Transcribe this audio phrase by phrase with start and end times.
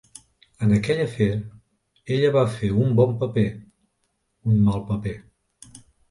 [0.67, 1.25] En aquell afer,
[2.15, 3.43] ella va fer un bon paper,
[4.53, 5.13] un mal paper.